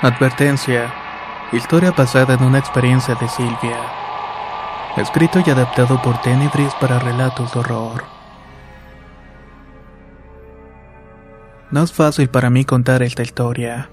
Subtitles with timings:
[0.00, 0.94] Advertencia.
[1.50, 3.80] Historia basada en una experiencia de Silvia.
[4.96, 8.04] Escrito y adaptado por Tenebris para relatos de horror.
[11.72, 13.90] No es fácil para mí contar esta historia.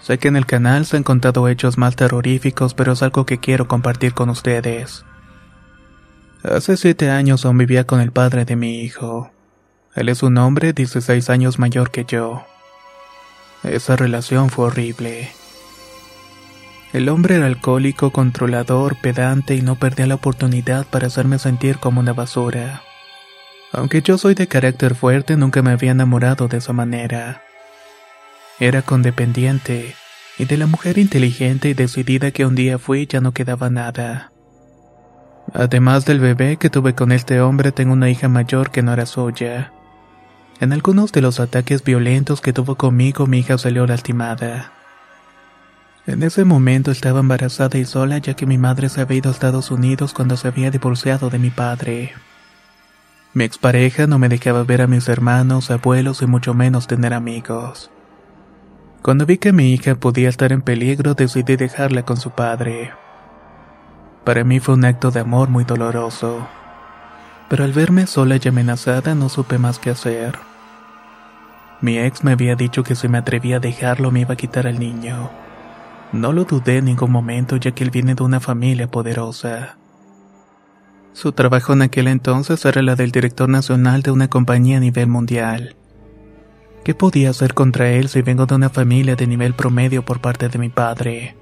[0.00, 3.38] Sé que en el canal se han contado hechos más terroríficos, pero es algo que
[3.38, 5.04] quiero compartir con ustedes.
[6.42, 9.30] Hace siete años aún vivía con el padre de mi hijo.
[9.94, 12.44] Él es un hombre 16 años mayor que yo.
[13.66, 15.30] Esa relación fue horrible.
[16.92, 22.00] El hombre era alcohólico, controlador, pedante y no perdía la oportunidad para hacerme sentir como
[22.00, 22.82] una basura.
[23.72, 27.42] Aunque yo soy de carácter fuerte, nunca me había enamorado de esa manera.
[28.60, 29.94] Era condependiente,
[30.38, 34.32] y de la mujer inteligente y decidida que un día fui ya no quedaba nada.
[35.52, 39.06] Además del bebé que tuve con este hombre, tengo una hija mayor que no era
[39.06, 39.72] suya.
[40.58, 44.72] En algunos de los ataques violentos que tuvo conmigo mi hija salió lastimada.
[46.06, 49.32] En ese momento estaba embarazada y sola ya que mi madre se había ido a
[49.32, 52.14] Estados Unidos cuando se había divorciado de mi padre.
[53.34, 57.90] Mi expareja no me dejaba ver a mis hermanos, abuelos y mucho menos tener amigos.
[59.02, 62.92] Cuando vi que mi hija podía estar en peligro decidí dejarla con su padre.
[64.24, 66.48] Para mí fue un acto de amor muy doloroso
[67.48, 70.36] pero al verme sola y amenazada no supe más qué hacer.
[71.80, 74.66] Mi ex me había dicho que si me atrevía a dejarlo me iba a quitar
[74.66, 75.30] al niño.
[76.12, 79.76] No lo dudé en ningún momento ya que él viene de una familia poderosa.
[81.12, 85.08] Su trabajo en aquel entonces era la del director nacional de una compañía a nivel
[85.08, 85.76] mundial.
[86.84, 90.48] ¿Qué podía hacer contra él si vengo de una familia de nivel promedio por parte
[90.48, 91.36] de mi padre?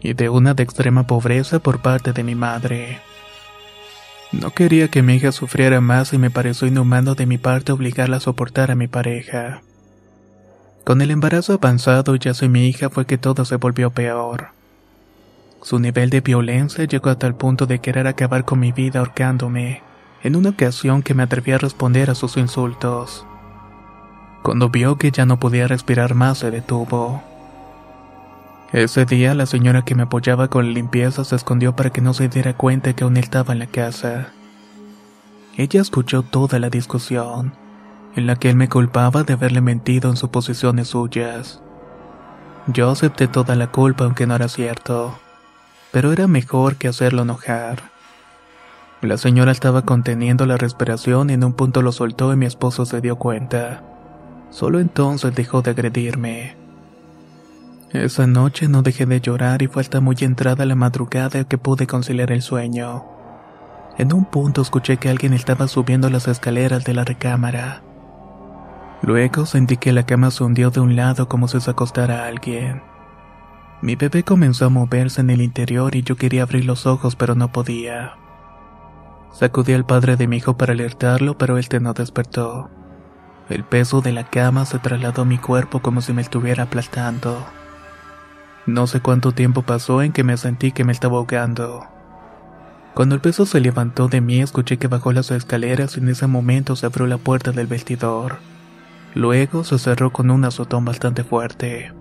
[0.00, 3.00] Y de una de extrema pobreza por parte de mi madre.
[4.32, 8.18] No quería que mi hija sufriera más y me pareció inhumano de mi parte obligarla
[8.18, 9.62] a soportar a mi pareja.
[10.84, 14.48] Con el embarazo avanzado ya soy mi hija fue que todo se volvió peor.
[15.62, 19.82] Su nivel de violencia llegó hasta el punto de querer acabar con mi vida ahorcándome,
[20.22, 23.26] en una ocasión que me atreví a responder a sus insultos.
[24.42, 27.22] Cuando vio que ya no podía respirar más se detuvo.
[28.72, 32.14] Ese día la señora que me apoyaba con la limpieza se escondió para que no
[32.14, 34.28] se diera cuenta que aún estaba en la casa.
[35.56, 37.52] Ella escuchó toda la discusión,
[38.14, 41.60] en la que él me culpaba de haberle mentido en suposiciones suyas.
[42.68, 45.18] Yo acepté toda la culpa aunque no era cierto,
[45.90, 47.90] pero era mejor que hacerlo enojar.
[49.02, 52.86] La señora estaba conteniendo la respiración y en un punto lo soltó y mi esposo
[52.86, 53.82] se dio cuenta.
[54.50, 56.59] Solo entonces dejó de agredirme.
[57.92, 61.88] Esa noche no dejé de llorar y fue hasta muy entrada la madrugada que pude
[61.88, 63.04] conciliar el sueño.
[63.98, 67.82] En un punto escuché que alguien estaba subiendo las escaleras de la recámara.
[69.02, 72.80] Luego sentí que la cama se hundió de un lado como si se acostara alguien.
[73.82, 77.34] Mi bebé comenzó a moverse en el interior y yo quería abrir los ojos pero
[77.34, 78.14] no podía.
[79.32, 82.70] Sacudí al padre de mi hijo para alertarlo pero este no despertó.
[83.48, 87.46] El peso de la cama se trasladó a mi cuerpo como si me estuviera aplastando.
[88.66, 91.86] No sé cuánto tiempo pasó en que me sentí que me estaba ahogando.
[92.94, 96.26] Cuando el peso se levantó de mí, escuché que bajó las escaleras y en ese
[96.26, 98.38] momento se abrió la puerta del vestidor.
[99.14, 101.92] Luego se cerró con un azotón bastante fuerte.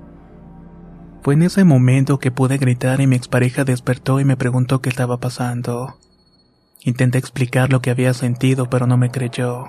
[1.21, 4.89] Fue en ese momento que pude gritar y mi expareja despertó y me preguntó qué
[4.89, 5.97] estaba pasando.
[6.83, 9.65] Intenté explicar lo que había sentido, pero no me creyó.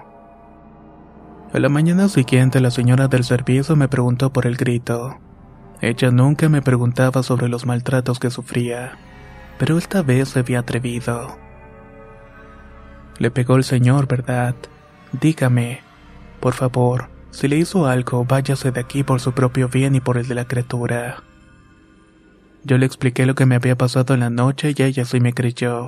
[1.53, 5.19] A la mañana siguiente la señora del servicio me preguntó por el grito.
[5.81, 8.99] Ella nunca me preguntaba sobre los maltratos que sufría,
[9.59, 11.39] pero esta vez se había atrevido.
[13.19, 14.55] Le pegó el señor, ¿verdad?
[15.13, 15.81] Dígame.
[16.41, 20.19] Por favor, si le hizo algo, váyase de aquí por su propio bien y por
[20.19, 21.23] el de la criatura.
[22.65, 25.33] Yo le expliqué lo que me había pasado en la noche y ella sí me
[25.33, 25.87] creyó.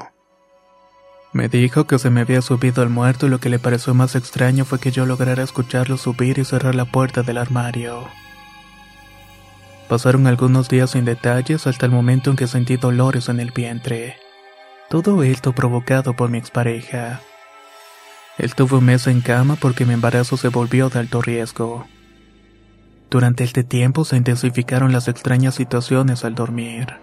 [1.33, 4.15] Me dijo que se me había subido al muerto y lo que le pareció más
[4.15, 8.07] extraño fue que yo lograra escucharlo subir y cerrar la puerta del armario.
[9.93, 14.17] Pasaron algunos días sin detalles hasta el momento en que sentí dolores en el vientre.
[14.89, 17.21] Todo esto provocado por mi expareja.
[18.39, 21.87] Él tuvo un mes en cama porque mi embarazo se volvió de alto riesgo.
[23.11, 26.95] Durante este tiempo se intensificaron las extrañas situaciones al dormir.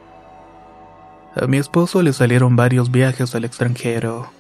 [1.36, 4.32] A mi esposo le salieron varios viajes al extranjero,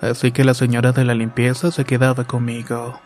[0.00, 3.02] así que la señora de la limpieza se quedaba conmigo.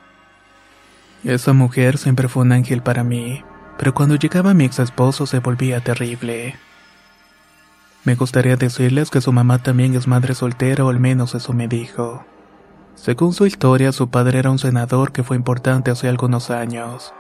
[1.25, 3.43] Esa mujer siempre fue un ángel para mí,
[3.83, 6.55] pero cuando llegaba mi ex esposo se volvía terrible.
[8.05, 11.67] Me gustaría decirles que su mamá también es madre soltera o al menos eso me
[11.67, 12.25] dijo.
[12.95, 17.13] Según su historia, su padre era un senador que fue importante hace algunos años.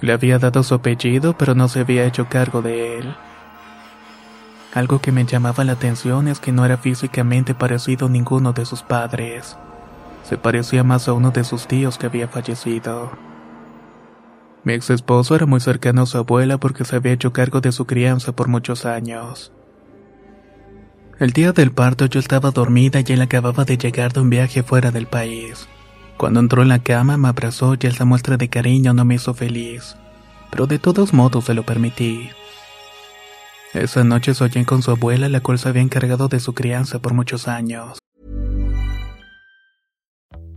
[0.00, 3.14] Le había dado su apellido, pero no se había hecho cargo de él.
[4.74, 8.66] Algo que me llamaba la atención es que no era físicamente parecido a ninguno de
[8.66, 9.56] sus padres.
[10.24, 13.25] Se parecía más a uno de sus tíos que había fallecido.
[14.66, 17.70] Mi ex esposo era muy cercano a su abuela porque se había hecho cargo de
[17.70, 19.52] su crianza por muchos años.
[21.20, 24.64] El día del parto yo estaba dormida y él acababa de llegar de un viaje
[24.64, 25.68] fuera del país.
[26.16, 29.34] Cuando entró en la cama me abrazó y esa muestra de cariño no me hizo
[29.34, 29.94] feliz,
[30.50, 32.30] pero de todos modos se lo permití.
[33.72, 37.14] Esa noche soñé con su abuela, la cual se había encargado de su crianza por
[37.14, 37.98] muchos años.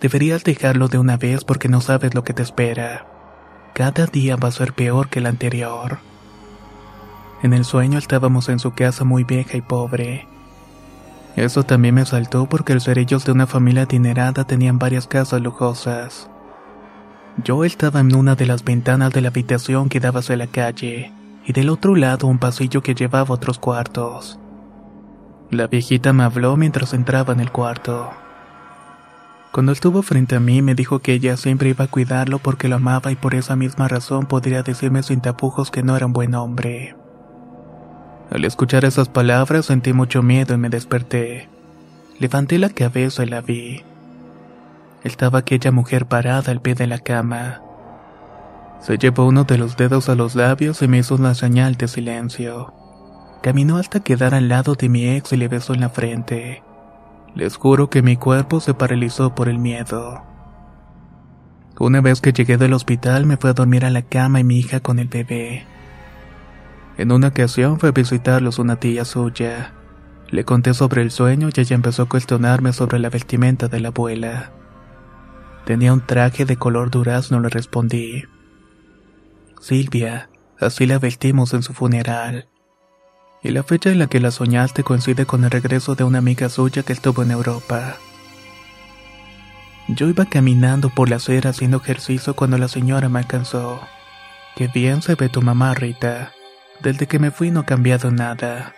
[0.00, 3.06] deberías dejarlo de una vez porque no sabes lo que te espera.
[3.74, 5.98] Cada día va a ser peor que el anterior.
[7.42, 10.26] En el sueño estábamos en su casa muy vieja y pobre.
[11.36, 16.30] Eso también me saltó porque los cerillos de una familia adinerada tenían varias casas lujosas.
[17.44, 21.12] Yo estaba en una de las ventanas de la habitación que daba hacia la calle,
[21.44, 24.38] y del otro lado un pasillo que llevaba otros cuartos.
[25.50, 28.10] La viejita me habló mientras entraba en el cuarto.
[29.56, 32.76] Cuando estuvo frente a mí me dijo que ella siempre iba a cuidarlo porque lo
[32.76, 36.34] amaba y por esa misma razón podría decirme sin tapujos que no era un buen
[36.34, 36.94] hombre.
[38.30, 41.48] Al escuchar esas palabras sentí mucho miedo y me desperté.
[42.18, 43.82] Levanté la cabeza y la vi.
[45.04, 47.62] Estaba aquella mujer parada al pie de la cama.
[48.82, 51.88] Se llevó uno de los dedos a los labios y me hizo una señal de
[51.88, 52.74] silencio.
[53.42, 56.65] Caminó hasta quedar al lado de mi ex y le besó en la frente.
[57.36, 60.22] Les juro que mi cuerpo se paralizó por el miedo.
[61.78, 64.58] Una vez que llegué del hospital me fue a dormir a la cama y mi
[64.58, 65.66] hija con el bebé.
[66.96, 69.74] En una ocasión fue a visitarlos una tía suya.
[70.30, 73.88] Le conté sobre el sueño y ella empezó a cuestionarme sobre la vestimenta de la
[73.88, 74.52] abuela.
[75.66, 78.24] Tenía un traje de color durazno, le respondí.
[79.60, 82.48] Silvia, así la vestimos en su funeral.
[83.46, 86.48] Y la fecha en la que la soñaste coincide con el regreso de una amiga
[86.48, 87.96] suya que estuvo en Europa.
[89.86, 93.82] Yo iba caminando por la acera haciendo ejercicio cuando la señora me alcanzó.
[94.56, 96.32] Qué bien se ve tu mamá, Rita.
[96.80, 98.74] Desde que me fui no ha cambiado nada.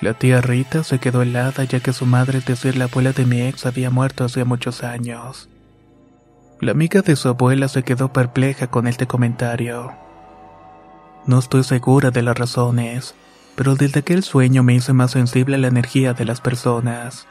[0.00, 3.24] La tía Rita se quedó helada ya que su madre, es decir, la abuela de
[3.24, 5.48] mi ex, había muerto hace muchos años.
[6.60, 9.92] La amiga de su abuela se quedó perpleja con este comentario.
[11.24, 13.14] No estoy segura de las razones,
[13.56, 17.26] pero desde aquel sueño me hice más sensible a la energía de las personas.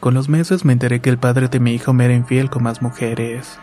[0.00, 2.62] Con los meses me enteré que el padre de mi hijo me era infiel con
[2.62, 3.58] más mujeres.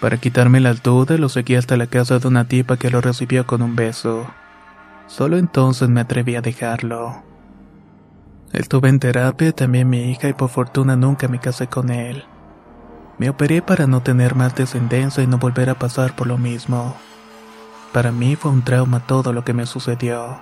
[0.00, 3.46] Para quitarme las dudas lo seguí hasta la casa de una tipa que lo recibió
[3.46, 4.26] con un beso.
[5.06, 7.22] Solo entonces me atreví a dejarlo.
[8.52, 12.24] Estuve en terapia también mi hija y por fortuna nunca me casé con él.
[13.18, 16.96] Me operé para no tener más descendencia y no volver a pasar por lo mismo.
[17.92, 20.40] Para mí fue un trauma todo lo que me sucedió.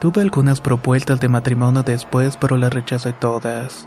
[0.00, 3.86] Tuve algunas propuestas de matrimonio después, pero las rechacé todas.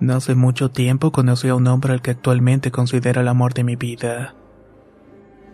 [0.00, 3.64] No hace mucho tiempo conocí a un hombre al que actualmente considero el amor de
[3.64, 4.34] mi vida.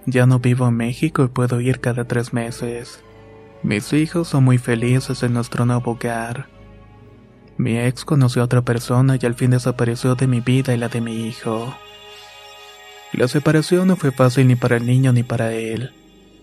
[0.07, 3.03] Ya no vivo en México y puedo ir cada tres meses.
[3.63, 6.49] Mis hijos son muy felices en nuestro nuevo hogar.
[7.57, 10.89] Mi ex conoció a otra persona y al fin desapareció de mi vida y la
[10.89, 11.75] de mi hijo.
[13.15, 15.93] La separación no fue fácil ni para el niño ni para él.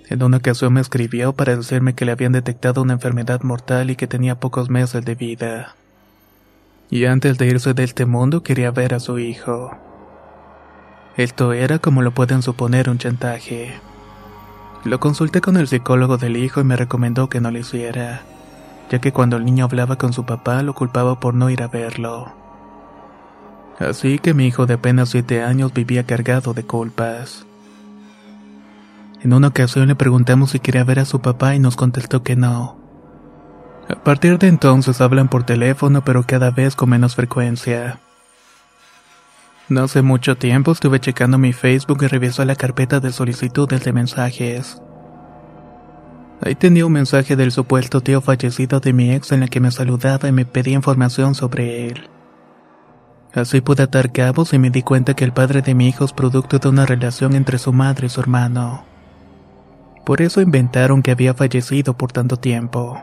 [0.07, 3.97] En una ocasión me escribió para decirme que le habían detectado una enfermedad mortal y
[3.97, 5.75] que tenía pocos meses de vida.
[6.89, 9.77] Y antes de irse de este mundo quería ver a su hijo.
[11.17, 13.73] Esto era, como lo pueden suponer, un chantaje.
[14.85, 18.21] Lo consulté con el psicólogo del hijo y me recomendó que no lo hiciera,
[18.89, 21.67] ya que cuando el niño hablaba con su papá lo culpaba por no ir a
[21.67, 22.40] verlo.
[23.81, 27.47] Así que mi hijo de apenas siete años vivía cargado de culpas.
[29.23, 32.35] En una ocasión le preguntamos si quería ver a su papá y nos contestó que
[32.35, 32.79] no.
[33.89, 37.99] A partir de entonces hablan por teléfono pero cada vez con menos frecuencia.
[39.67, 43.93] No hace mucho tiempo estuve checando mi Facebook y revisó la carpeta de solicitudes de
[43.93, 44.79] mensajes.
[46.43, 49.71] Ahí tenía un mensaje del supuesto tío fallecido de mi ex en el que me
[49.71, 52.10] saludaba y me pedía información sobre él.
[53.33, 56.11] Así pude atar cabos y me di cuenta que el padre de mi hijo es
[56.11, 58.83] producto de una relación entre su madre y su hermano.
[60.05, 63.01] Por eso inventaron que había fallecido por tanto tiempo.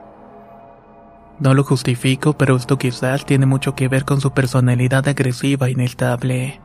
[1.41, 5.71] No lo justifico, pero esto quizás tiene mucho que ver con su personalidad agresiva e
[5.71, 6.61] inestable.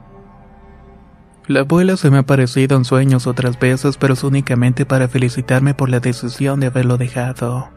[1.46, 5.74] La abuela se me ha parecido en sueños otras veces, pero es únicamente para felicitarme
[5.74, 7.70] por la decisión de haberlo dejado.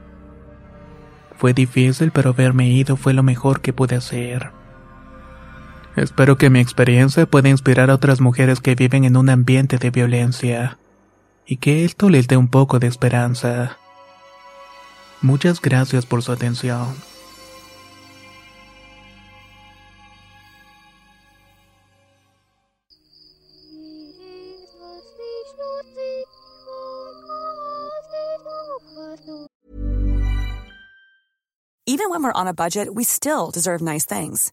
[1.37, 4.53] Fue difícil, pero haberme ido fue lo mejor que pude hacer.
[5.97, 9.91] Espero que mi experiencia pueda inspirar a otras mujeres que viven en un ambiente de
[9.91, 10.79] violencia,
[11.47, 13.79] y que esto les dé un poco de esperanza.
[15.23, 16.95] Muchas gracias por su atención.
[31.89, 34.53] Even when we're on a budget, we still deserve nice things.